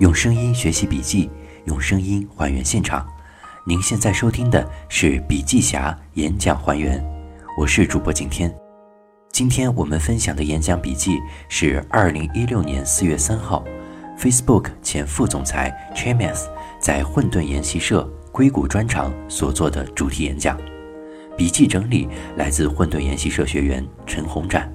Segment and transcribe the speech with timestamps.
[0.00, 1.30] 用声音学习笔记，
[1.66, 3.06] 用声音还原现场。
[3.66, 7.04] 您现在收听的是笔记侠演讲还原，
[7.54, 8.50] 我是主播景天。
[9.30, 11.18] 今天我们分享的演讲笔记
[11.50, 13.62] 是二零一六年四月三号
[14.18, 16.46] ，Facebook 前副总裁 Chamath
[16.80, 20.58] 在混沌研习社硅谷专场所做的主题演讲。
[21.36, 22.08] 笔记整理
[22.38, 24.72] 来自混沌研习社学员陈红展。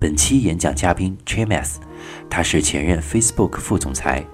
[0.00, 1.74] 本期演讲嘉宾 Chamath，
[2.30, 4.24] 他是前任 Facebook 副总裁，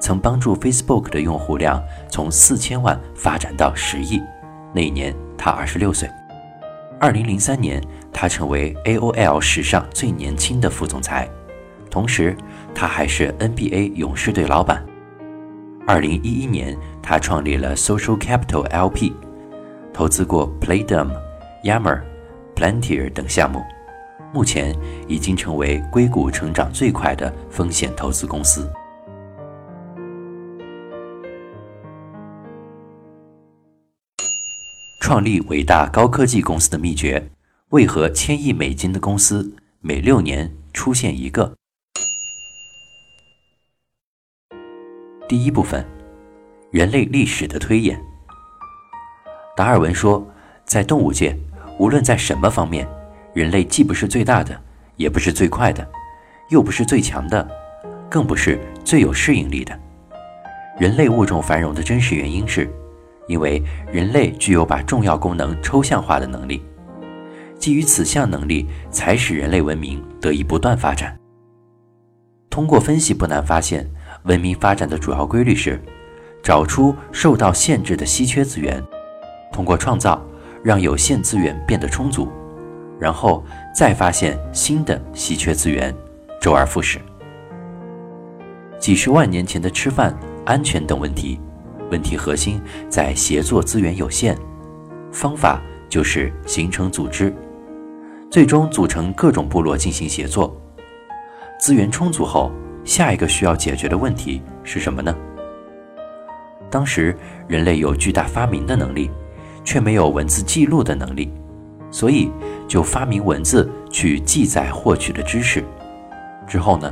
[0.00, 1.80] 曾帮助 Facebook 的用户量
[2.10, 4.20] 从四千万发展到十亿。
[4.74, 6.10] 那一年他二十六岁。
[6.98, 7.80] 二零零三年，
[8.12, 11.30] 他成为 AOL 史上最年轻的副总裁，
[11.88, 12.36] 同时
[12.74, 14.84] 他还是 NBA 勇士队老板。
[15.86, 19.12] 二零一一年，他创立了 Social Capital LP，
[19.92, 21.12] 投资过 Playdom、
[21.62, 22.00] Yammer、
[22.56, 23.62] Plantier 等项目。
[24.32, 24.74] 目前
[25.06, 28.70] 已经成为硅谷成长最快的风险投资公司。
[35.00, 37.30] 创立伟大高科技公司的秘诀：
[37.68, 41.54] 为何千亿美金的公司每六年出现一个？
[45.28, 45.86] 第一部分：
[46.70, 48.02] 人类历史的推演。
[49.54, 50.26] 达尔文说，
[50.64, 51.36] 在动物界，
[51.78, 52.88] 无论在什么方面。
[53.32, 54.58] 人类既不是最大的，
[54.96, 55.86] 也不是最快的，
[56.50, 57.48] 又不是最强的，
[58.10, 59.78] 更不是最有适应力的。
[60.78, 62.70] 人类物种繁荣的真实原因是，
[63.28, 66.62] 因为人类具有把重要功能抽象化的能力。
[67.58, 71.16] 基于此项能力，才使人类文明得以不断发展。
[72.50, 73.88] 通过分析，不难发现，
[74.24, 75.80] 文明发展的主要规律是：
[76.42, 78.82] 找出受到限制的稀缺资源，
[79.52, 80.22] 通过创造，
[80.62, 82.28] 让有限资源变得充足。
[83.02, 83.42] 然后
[83.74, 85.92] 再发现新的稀缺资源，
[86.40, 87.00] 周而复始。
[88.78, 91.40] 几十万年前的吃饭、安全等问题，
[91.90, 94.36] 问题核心在协作资源有限，
[95.10, 97.34] 方法就是形成组织，
[98.30, 100.56] 最终组成各种部落进行协作。
[101.58, 102.52] 资源充足后，
[102.84, 105.12] 下一个需要解决的问题是什么呢？
[106.70, 107.18] 当时
[107.48, 109.10] 人类有巨大发明的能力，
[109.64, 111.32] 却没有文字记录的能力。
[111.94, 112.30] 所以，
[112.72, 115.62] 就发明文字去记载获取的知识。
[116.48, 116.90] 之后呢，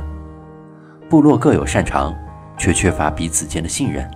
[1.09, 2.15] 部落各有擅长，
[2.55, 4.07] 却缺乏彼此间的信任。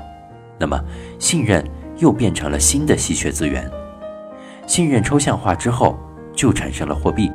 [0.60, 0.80] 那么，
[1.18, 1.66] 信任
[1.98, 3.68] 又变成了新的稀缺资源。
[4.68, 5.98] 信任抽象化之后，
[6.36, 7.32] 就产生了货币。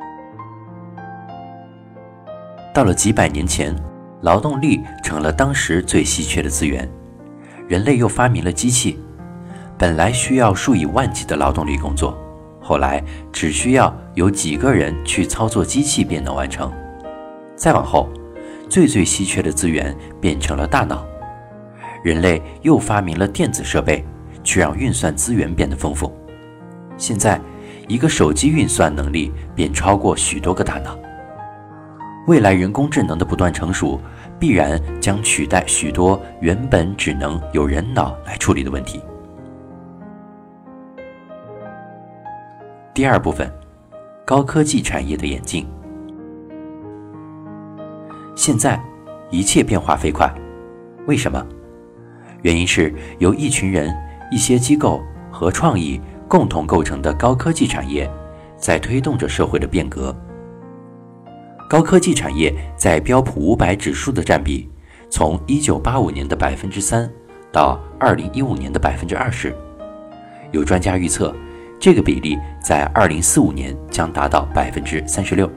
[2.72, 3.74] 到了几百年前，
[4.20, 6.88] 劳动力成了当时最稀缺的资源。
[7.66, 8.96] 人类又发明了机器，
[9.76, 12.16] 本来需要数以万计的劳动力工作。
[12.70, 16.72] 后来只需要有几个人去操作机器便能完成。
[17.56, 18.08] 再往后，
[18.68, 21.04] 最最稀缺的资源变成了大脑。
[22.04, 24.04] 人类又发明了电子设备，
[24.44, 26.16] 却让运算资源变得丰富。
[26.96, 27.40] 现在，
[27.88, 30.96] 一个手机运算能力便超过许多个大脑。
[32.28, 34.00] 未来人工智能的不断成熟，
[34.38, 39.02] 必然将取代许多原本只能有人脑来处理的问题。
[42.92, 43.48] 第二部分，
[44.26, 45.64] 高科技产业的演进。
[48.34, 48.82] 现在
[49.30, 50.28] 一切变化飞快，
[51.06, 51.46] 为什么？
[52.42, 53.94] 原因是由一群人、
[54.32, 58.10] 一些机构和创意共同构成的高科技产业，
[58.56, 60.14] 在推动着社会的变革。
[61.68, 64.68] 高科技产业在标普五百指数的占比，
[65.08, 67.08] 从一九八五年的百分之三
[67.52, 69.54] 到二零一五年的百分之二十。
[70.50, 71.32] 有专家预测。
[71.80, 75.50] 这个比例在二零四五年将达到百分之三十六。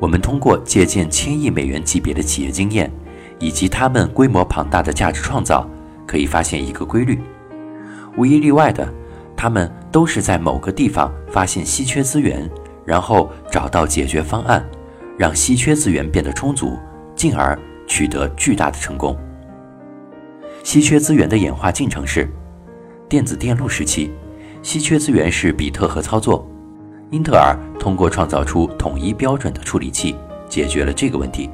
[0.00, 2.90] 我们通过借鉴千亿美元级别的企业经验，
[3.38, 5.70] 以及他们规模庞大的价值创造，
[6.04, 7.20] 可以发现一个规律：
[8.16, 8.92] 无一例外的，
[9.36, 12.50] 他们都是在某个地方发现稀缺资源，
[12.84, 14.68] 然后找到解决方案，
[15.16, 16.76] 让稀缺资源变得充足，
[17.14, 17.56] 进而
[17.86, 19.16] 取得巨大的成功。
[20.64, 22.28] 稀缺资源的演化进程是
[23.08, 24.10] 电子电路时期。
[24.62, 26.46] 稀缺资源是比特和操作，
[27.10, 30.14] 英特尔通过创造出统一标准的处理器，
[30.48, 31.48] 解决了这个问题。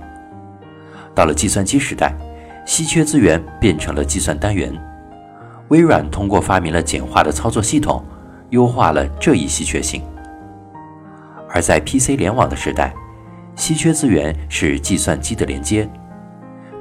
[1.15, 2.13] 到了计算机时代，
[2.67, 4.77] 稀缺资源变成了计算单元，
[5.69, 8.05] 微软通过发明了简化的操作系统，
[8.51, 10.03] 优化了这一稀缺性。
[11.49, 12.93] 而在 PC 联网的时代，
[13.55, 15.89] 稀缺资源是计算机的连接，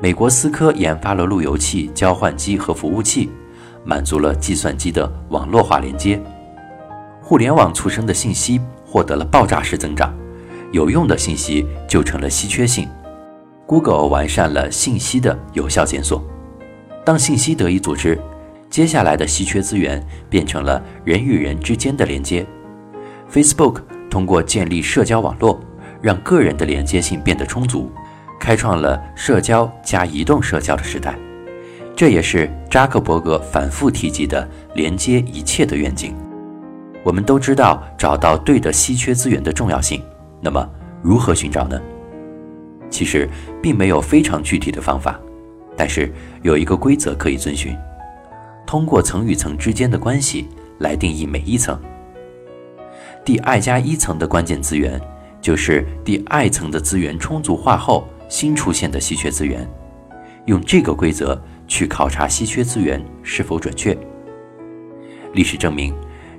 [0.01, 3.29] 美国思科研发了路由器、交换机和服务器。
[3.85, 6.19] 满足了计算机的网络化连接，
[7.21, 10.13] 互联网促生的信息获得了爆炸式增长，
[10.71, 12.89] 有用的信息就成了稀缺性
[13.67, 16.23] ，Google 完善了信息的有效检索。
[17.05, 18.19] 当信息得以组织，
[18.69, 22.45] 接下来的稀缺资源变成了人与人之间的连接。
[23.31, 25.59] Facebook 通过建立社交网络，
[26.01, 27.91] 让个人的连接性变得充足，
[28.39, 31.15] 开创了社交加移动社交的时代。
[31.95, 36.13] 这也是扎克伯格反复提及的连接一切的愿景。
[37.03, 40.03] 我们都知道找到对的稀缺资源的重要性，
[40.41, 40.67] 那么
[41.01, 41.79] 如何寻找呢？
[42.89, 43.29] 其实
[43.61, 45.17] 并没有非常具体的方法，
[45.77, 46.11] 但是
[46.41, 47.73] 有一个规则可以遵循：
[48.65, 50.49] 通过层与层之间的关系
[50.79, 51.79] 来定义每一层。
[53.23, 54.99] 第 i 加一层的关键资源，
[55.41, 59.65] 就是第 i 层的资源充足化后新出现的稀缺资源。
[60.45, 61.41] 用这个规则。
[61.67, 63.97] 去考察稀缺资源是否准确。
[65.33, 65.93] 历史证明，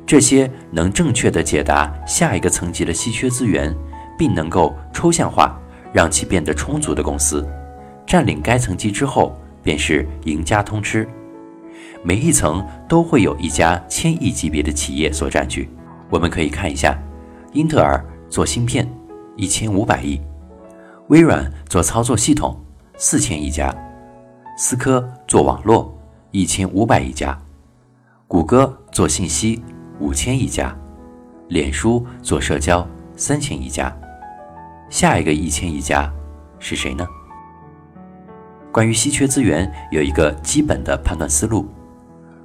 [0.07, 3.75] 这些能正确的解答下一个层级的稀缺资源，
[4.19, 5.61] 并能够抽象化
[5.93, 7.47] 让其变得充足的公司，
[8.07, 11.07] 占领该层级之后便是赢家通吃。
[12.03, 15.69] 每一层都会有一家千亿级别的企业所占据。
[16.09, 16.97] 我们可以看一下，
[17.53, 18.89] 英特尔做芯片，
[19.37, 20.21] 一千五百亿；
[21.09, 22.59] 微软做操作系统，
[22.97, 23.75] 四千亿家。
[24.59, 25.95] 思科做网络，
[26.31, 27.37] 一千五百亿家；
[28.27, 29.63] 谷歌做信息，
[30.01, 30.75] 五千亿家；
[31.49, 32.87] 脸书做社交，
[33.17, 33.95] 三千亿家。
[34.89, 36.11] 下一个一千亿家
[36.59, 37.07] 是谁呢？
[38.73, 41.69] 关于稀缺资源，有一个基本的判断思路：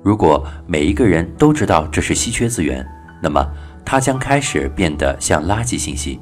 [0.03, 2.85] 如果每一个人都知道这是稀缺资源，
[3.23, 3.41] 那么
[3.85, 6.19] 它将开始变得像垃圾信息。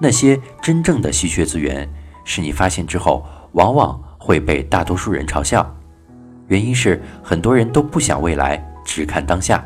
[0.00, 1.88] 那些真正的稀缺资源，
[2.24, 4.02] 是你发现之后，往往。
[4.26, 5.64] 会被大多数人嘲笑，
[6.48, 9.64] 原因是很多人都不想未来，只看当下。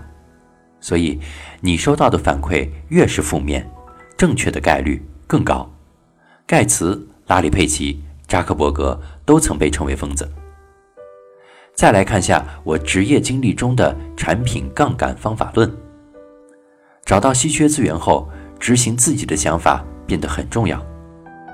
[0.81, 1.19] 所以，
[1.63, 3.67] 你收到的反馈越是负面，
[4.19, 5.67] 正确的概率更高。
[6.47, 10.31] 盖茨、拉里·佩奇、扎克伯格都曾被称为疯子。
[11.75, 15.75] 再来看下我职业经历中的产品杠杆方法论。
[17.07, 18.29] 找到稀缺资源后，
[18.59, 20.85] 执行自己的想法变得很重要。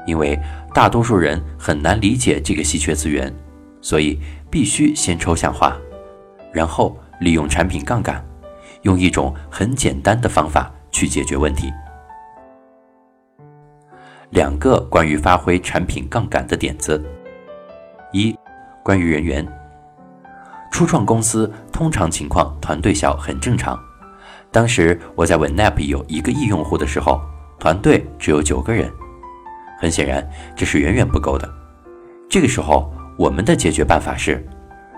[0.07, 0.39] 因为
[0.77, 3.35] 大多数人很难理解这个稀缺资源，
[3.81, 4.21] 所以
[4.51, 5.75] 必须先抽象化，
[6.53, 8.23] 然后利用产品杠杆，
[8.83, 11.73] 用一种很简单的方法去解决问题。
[14.33, 17.03] 两个关于发挥产品杠杆的点子：
[18.13, 18.37] 一、
[18.85, 19.49] 关于人员。
[20.71, 23.83] 初创公司通常情况团队小很正常。
[24.53, 27.19] 当时我在 WinApp 有一个亿用户的时候，
[27.59, 28.93] 团队只有九个人。
[29.79, 31.49] 很显然，这是远远不够的。
[32.29, 34.45] 这个时候，我们的解决办法是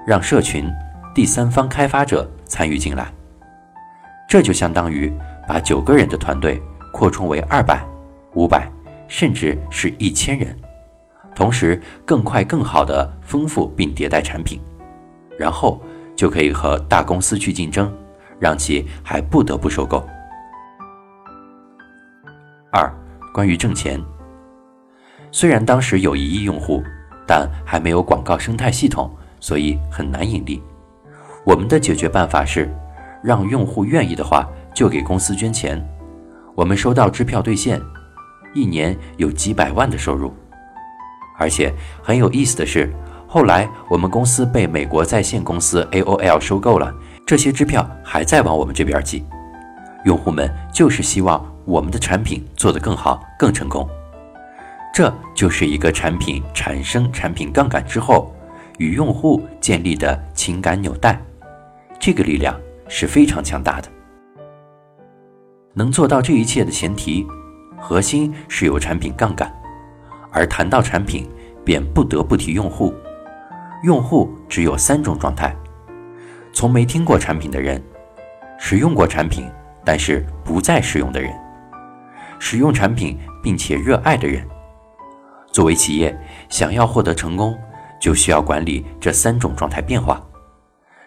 [0.07, 0.71] 让社群、
[1.15, 3.13] 第三方开发者参与进来。
[4.29, 5.13] 这就相当于
[5.47, 7.85] 把九个人的团队扩充为二百、
[8.35, 8.71] 五百，
[9.09, 10.57] 甚至是一千人，
[11.35, 14.61] 同时更快、更好的丰富并迭代产品，
[15.39, 15.83] 然后
[16.15, 17.93] 就可以和大公司去竞争，
[18.39, 20.07] 让其还不得不收购。
[22.71, 22.93] 二、
[23.33, 23.99] 关于挣钱。
[25.39, 26.83] 虽然当时有一亿用户，
[27.25, 29.09] 但还没有广告生态系统，
[29.39, 30.61] 所以很难盈利。
[31.45, 32.69] 我们的解决办法是，
[33.23, 35.81] 让用户愿意的话就给公司捐钱，
[36.57, 37.81] 我们收到支票兑现，
[38.53, 40.35] 一年有几百万的收入。
[41.39, 42.93] 而且很有意思的是，
[43.29, 46.93] 后来我们公司被美国在线公司 AOL 收购了，
[47.25, 49.25] 这些支票还在往我们这边寄。
[50.05, 53.89] 用户们就是希望我们的产品做得更好、更成功。
[54.93, 58.35] 这就是一个产品产生产品杠杆之后，
[58.79, 61.21] 与用户建立的情感纽带，
[62.01, 63.89] 这个力量是非常强大的。
[65.75, 67.25] 能做到这一切的前提，
[67.79, 69.53] 核心是有产品杠杆，
[70.33, 71.31] 而谈到产品，
[71.65, 72.93] 便不得不提用户。
[73.85, 75.55] 用户只有三种状态：
[76.53, 77.81] 从没听过产品的人，
[78.59, 79.49] 使用过产品
[79.85, 81.33] 但是不再使用的人，
[82.41, 84.45] 使用产品并且热爱的人。
[85.53, 86.17] 作为企业，
[86.49, 87.59] 想要获得成功，
[88.01, 90.23] 就需要管理这三种状态变化。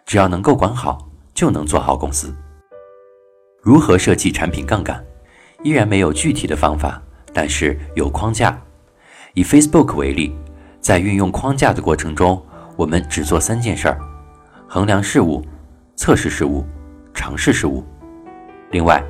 [0.06, 2.36] 只要能够管好，就能做好公司。
[3.62, 5.02] 如何设计产品杠杆，
[5.64, 8.60] 依然没有具体的方法，但是有框架。
[9.34, 10.36] 以 Facebook 为例，
[10.82, 12.44] 在运用框架的过程中，
[12.76, 14.00] 我们只做三件事儿：
[14.68, 15.46] 衡量事物、
[15.96, 16.66] 测试事物、
[17.14, 17.86] 尝试事物。
[18.72, 19.02] 另外，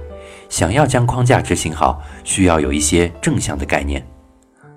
[0.49, 4.05] 想要将框架执行好，需要有一些正向的概念。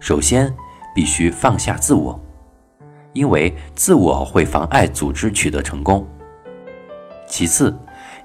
[0.01, 0.53] 首先，
[0.95, 2.19] 必须放下自我，
[3.13, 6.07] 因为自我会妨碍组织取得成功。
[7.27, 7.75] 其次，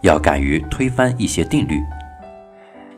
[0.02, 1.82] 要敢于推翻一些定律。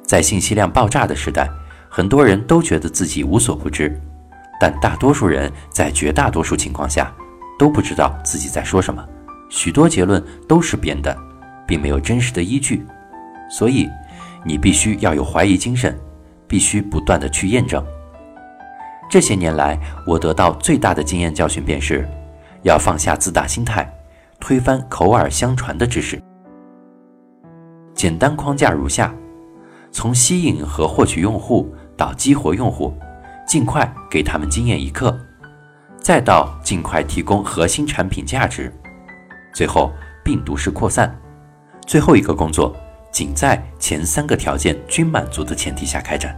[0.04, 1.48] 在信息量爆炸的时代，
[1.90, 4.00] 很多人都觉得自己无所不知，
[4.60, 7.14] 但大多数人在绝大多数情况下
[7.58, 9.08] 都不知道自己在说什么，
[9.50, 11.16] 许多结论都是编的，
[11.68, 12.86] 并没有真实的依据。
[13.50, 13.88] 所以，
[14.44, 15.98] 你必须要有怀疑精神，
[16.48, 17.86] 必须不断的去验证。
[19.12, 19.78] 这些年来，
[20.08, 22.08] 我得到最大的经验教训便是，
[22.64, 23.94] 要放下自大心态，
[24.40, 26.18] 推翻口耳相传的知识。
[27.94, 29.14] 简单框架如下：
[29.92, 32.98] 从吸引和获取用户到激活用户，
[33.46, 35.14] 尽快给他们经验一刻，
[35.98, 38.74] 再到尽快提供核心产品价值，
[39.54, 39.92] 最后
[40.24, 41.14] 病毒式扩散。
[41.86, 42.74] 最后一个工作
[43.12, 46.34] 仅在前三个条件均满足的前提下开展。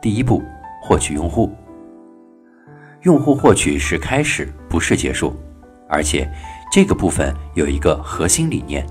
[0.00, 0.42] 第一步。
[0.82, 1.50] 获取用户，
[3.02, 5.32] 用户获取是开始，不是结束，
[5.88, 6.28] 而且
[6.72, 8.84] 这个部分有一个核心理念：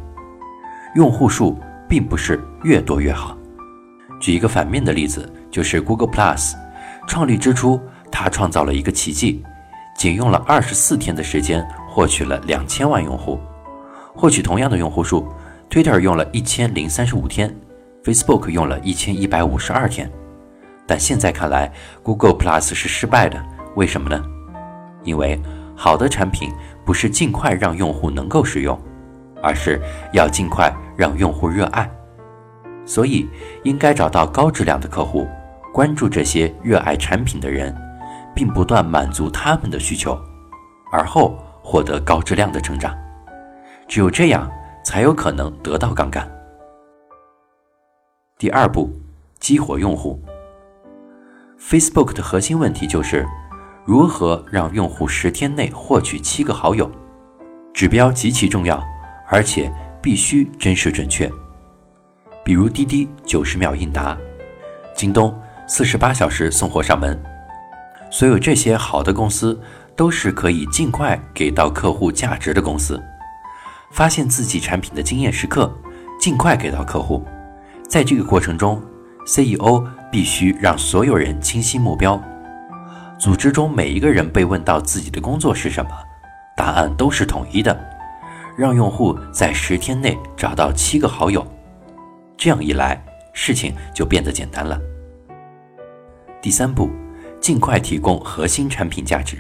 [0.96, 3.38] 用户数并不是越多越好。
[4.22, 6.54] 举一个反面的例子，就是 Google Plus，
[7.08, 7.78] 创立之初，
[8.10, 9.44] 它创造了一个奇迹，
[9.98, 13.38] 仅用了二十四天的时间获取了两千万用户。
[14.16, 15.28] 获取同样的用户数
[15.70, 17.54] ，Twitter 用了一千零三十五天
[18.04, 20.10] ，Facebook 用了一千一百五十二天。
[20.92, 21.72] 但现在看来
[22.04, 23.42] ，Google Plus 是失败的。
[23.76, 24.22] 为什么呢？
[25.04, 25.42] 因为
[25.74, 26.52] 好的产品
[26.86, 28.78] 不是尽快让用户能够使用，
[29.42, 29.82] 而是
[30.12, 31.90] 要尽快让用户热爱。
[32.86, 33.30] 所以，
[33.64, 35.26] 应该找到高质量的客户，
[35.74, 37.74] 关注这些热爱产品的人，
[38.36, 40.20] 并不断满足他们的需求，
[40.92, 42.94] 而后获得高质量的成长。
[43.88, 44.52] 只有这样，
[44.84, 46.30] 才有可能得到杠杆。
[48.38, 48.92] 第二步，
[49.40, 50.22] 激活用户。
[51.70, 53.25] Facebook 的核心问题就是
[53.86, 56.89] 如何让用户十天内获取七个好友，
[57.72, 58.84] 指标极其重要，
[59.30, 61.32] 而且必须真实准确。
[62.44, 64.18] 比如滴滴九十秒应答，
[64.96, 65.34] 京东
[65.68, 67.18] 四十八小时送货上门，
[68.10, 69.58] 所有这些好的公司
[69.96, 73.01] 都是可以尽快给到客户价值的公司。
[73.91, 75.72] 发现自己产品的经验时刻，
[76.20, 77.24] 尽快给到客户，
[77.88, 78.82] 在这个过程中。
[79.24, 82.22] CEO 必须让所有人清晰目标。
[83.18, 85.91] 组织中每一个人被问到自己的工作是什么，
[86.58, 87.80] 答案都是统一的：
[88.58, 91.46] 让用户在十天内找到七个好友。
[92.36, 93.00] 这样一来，
[93.32, 94.80] 事情就变得简单了。
[96.41, 96.89] 第三步，
[97.39, 99.38] 尽快提供核心产品价值。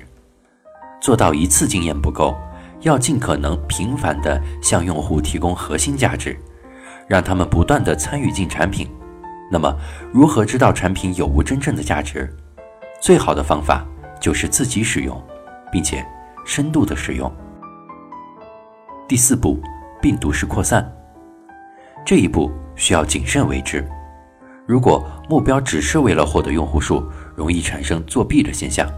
[1.01, 2.35] 做到一次经验不够，
[2.81, 6.39] 要尽可能频繁地向用户提供核心价值，
[7.07, 8.87] 让他们不断地参与进产品。
[9.51, 9.75] 那么，
[10.13, 12.33] 如何知道产品有无真正的价值？
[13.01, 13.85] 最好的方法
[14.17, 15.21] 就是自己使用，
[15.69, 16.05] 并且
[16.45, 17.29] 深度的使用。
[19.09, 19.59] 第四步，
[20.01, 20.89] 病毒式扩散。
[22.05, 23.85] 这一步需要谨慎为之。
[24.65, 27.03] 如果目标只是为了获得用户数，
[27.35, 28.89] 容易产生作弊的现象，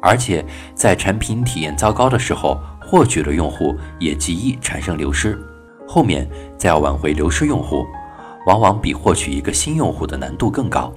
[0.00, 0.44] 而且
[0.76, 5.36] 在产品体验糟糕的时候获取的用户，也极易产生流失。
[5.88, 7.84] 后面再要挽回流失用户。
[8.48, 10.90] 往往比获取一个新用户的难度更高，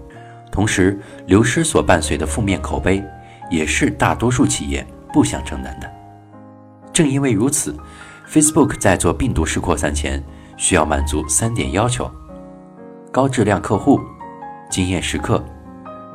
[0.49, 3.03] 同时流失所伴随的负面口碑，
[3.49, 5.91] 也是大多数企业不想承担的。
[6.93, 7.75] 正因为如此
[8.25, 10.23] ，Facebook 在做病毒式扩散前，
[10.55, 12.09] 需要满足三点要求：
[13.11, 13.99] 高质量客户、
[14.69, 15.43] 经验时刻、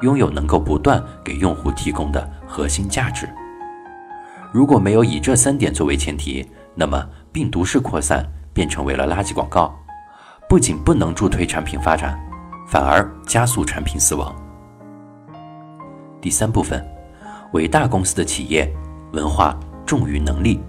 [0.01, 3.29] 拥有能够不断给用户提供的核心价值。
[4.53, 8.25] 如果没有以这三点作为前提，那么病毒式扩散
[8.55, 9.79] 便成为了垃圾广告。
[10.49, 12.17] 不仅不能助推产品发展，
[12.69, 14.35] 反而加速产品死亡。
[16.21, 16.85] 第三部分，
[17.53, 18.73] 伟大公司的企业
[19.13, 20.63] 文化重于能力。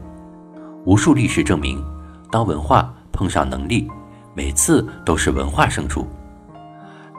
[0.84, 1.84] 无数历史证明，
[2.32, 3.88] 当文化碰上能力，
[4.34, 6.08] 每次都是文化胜出。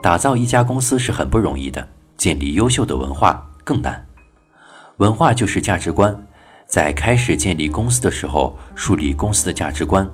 [0.03, 1.87] 打造一家公司是很不容易的，
[2.17, 4.05] 建立优秀的文化更难。
[4.97, 6.13] 文化就是价值观，
[6.65, 10.09] 在开始建立公司的时候，树立公司的价值观。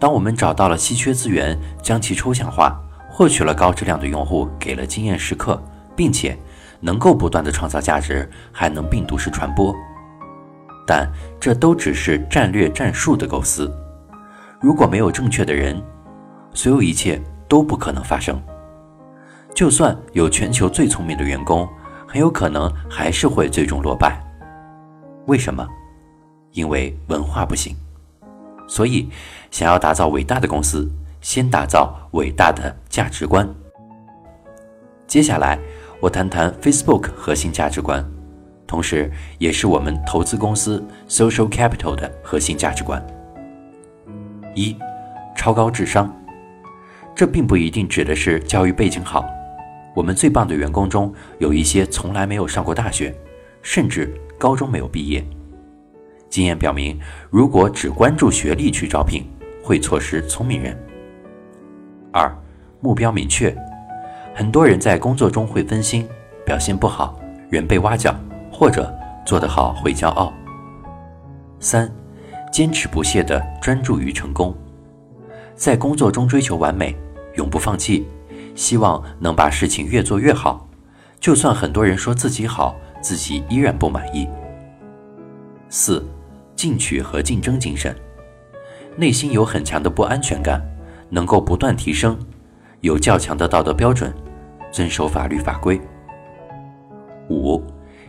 [0.00, 2.80] 当我们找到了稀缺资源，将其抽象化，
[3.10, 5.62] 获取了高质量的用户，给了经验时刻，
[5.94, 6.36] 并且
[6.80, 9.76] 能够不断的创造价值，还能病毒式传播，
[10.86, 11.06] 但
[11.38, 13.70] 这都只是战略战术的构思。
[14.58, 15.80] 如果没有正确的人，
[16.54, 18.42] 所有一切都不可能发生。
[19.54, 21.68] 就算有全球最聪明的员工，
[22.08, 24.18] 很有可能还是会最终落败。
[25.26, 25.66] 为什么？
[26.52, 27.76] 因为文化不行。
[28.70, 29.08] 所以，
[29.50, 30.88] 想要打造伟大的公司，
[31.20, 33.46] 先打造伟大的价值观。
[35.08, 35.58] 接下来，
[35.98, 38.08] 我谈谈 Facebook 核心价值观，
[38.68, 43.04] 同时也是我们投资公司 Social Capital 的核心价值观。
[44.54, 44.76] 一，
[45.34, 46.16] 超高智商。
[47.12, 49.28] 这并不一定指的是教育背景好，
[49.96, 53.12] 我们最棒的员工中有一些从来没有上过大学，
[53.62, 55.26] 甚至高中没有毕业。
[56.30, 59.24] 经验表明，如果只关注学历去招聘，
[59.62, 60.78] 会错失聪明人。
[62.12, 62.32] 二，
[62.80, 63.54] 目标明确。
[64.32, 66.08] 很多人在工作中会分心，
[66.46, 67.20] 表现不好，
[67.50, 68.14] 人被挖角，
[68.50, 68.96] 或者
[69.26, 70.32] 做得好会骄傲。
[71.58, 71.90] 三，
[72.52, 74.54] 坚持不懈地专注于成功，
[75.56, 76.96] 在工作中追求完美，
[77.34, 78.06] 永不放弃，
[78.54, 80.68] 希望能把事情越做越好，
[81.18, 84.28] 就算很多人说自己好，自己依然不满意。
[85.68, 86.04] 四，
[86.60, 87.96] 进取和竞争精神，
[88.94, 90.60] 内心有很强的不安全感，
[91.08, 92.18] 能够不断提升，
[92.82, 94.12] 有较强的道德标准，
[94.70, 95.80] 遵守法律法规。
[97.30, 97.62] 五，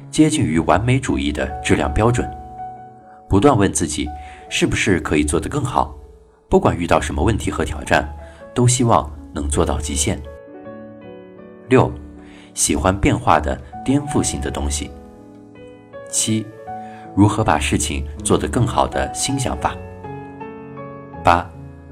[0.10, 2.30] 接近于完美主义的质量标准。
[3.30, 4.06] 不断问自己，
[4.50, 5.98] 是不是可以做得更好？
[6.50, 8.14] 不管遇到什么问题和挑战，
[8.54, 10.22] 都希望能做到极限。
[11.70, 11.90] 六，
[12.54, 14.92] 喜欢变化的颠覆性的东西。
[16.10, 16.46] 七，
[17.16, 19.76] 如何把事情做得更好的新想法。
[21.24, 21.50] 八，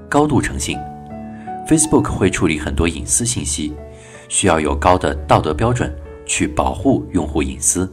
[0.09, 0.77] 高度诚信。
[1.67, 3.75] Facebook 会处理很多隐私信息，
[4.27, 5.95] 需要有高的道德标准
[6.25, 7.91] 去保护用户隐私。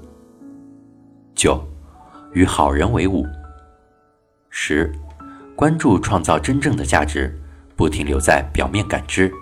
[1.35, 1.63] 九。
[2.33, 3.25] 与好人为伍。
[4.51, 4.93] 十，
[5.55, 7.35] 关注创造真正的价值，
[7.75, 9.33] 不停留在表面感知。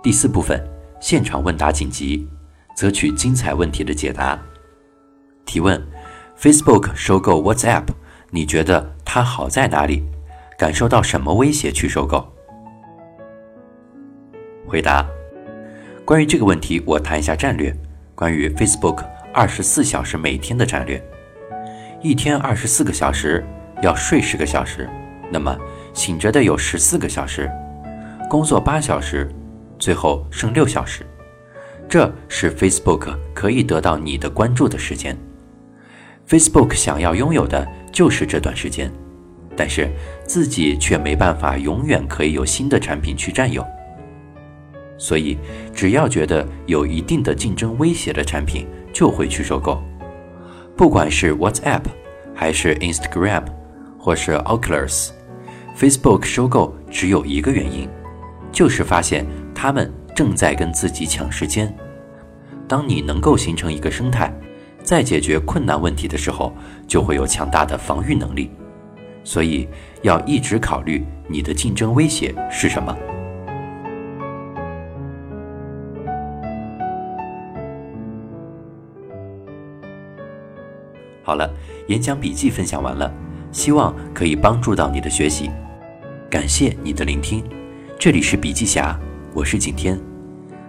[0.00, 0.64] 第四部分，
[1.00, 2.28] 现场问答紧急，
[2.78, 4.40] 择取精彩问题的解答。
[5.44, 5.84] 提问
[6.38, 7.86] ：Facebook 收购 WhatsApp，
[8.30, 10.04] 你觉得它好在哪里？
[10.56, 12.32] 感受到什么威胁去收购？
[14.64, 15.04] 回答：
[16.04, 17.76] 关于这个问题，我谈一下战略。
[18.14, 19.04] 关于 Facebook
[19.34, 21.02] 二十四小时每天的战略，
[22.00, 23.44] 一天二十四个小时，
[23.82, 24.88] 要睡十个小时，
[25.32, 25.58] 那么
[25.92, 27.50] 醒着的有十四个小时，
[28.30, 29.28] 工作八小时，
[29.80, 31.04] 最后剩六小时，
[31.88, 35.16] 这是 Facebook 可以得到你的关注的时间。
[36.28, 38.92] Facebook 想要拥有的就是这段时间，
[39.56, 39.90] 但是
[40.26, 43.66] 自己却没办法永远可以有新的产品去占有。
[44.98, 45.38] 所以，
[45.72, 49.82] 只要觉得有一定的竞争威胁的产品，就会去收购。
[50.76, 51.82] 不管是 WhatsApp，
[52.34, 53.44] 还是 Instagram，
[53.98, 57.88] 或是 Oculus，Facebook 收购只有一个原因，
[58.52, 61.72] 就是发现他们正在跟自己抢时间。
[62.66, 64.34] 当你能够形成一个生态，
[64.82, 66.52] 在解决困难问题的时候，
[66.88, 68.50] 就会有强大的防御能力。
[69.22, 69.68] 所以，
[70.02, 72.92] 要一直考虑你的竞争威胁是什么。
[81.22, 81.48] 好了，
[81.86, 83.08] 演讲笔记分享完了，
[83.52, 85.48] 希望可以帮助到你的学习。
[86.28, 87.44] 感谢你的聆听，
[88.00, 88.98] 这里是笔记侠，
[89.38, 89.96] 我是景天。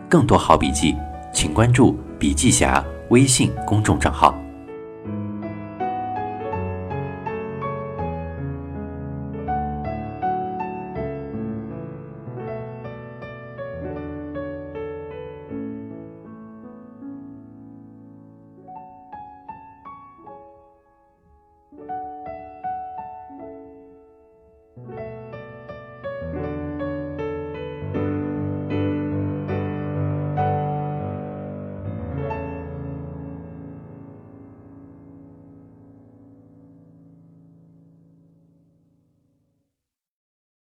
[0.07, 0.95] 更多好笔记，
[1.33, 4.39] 请关注笔记侠微信公众账号。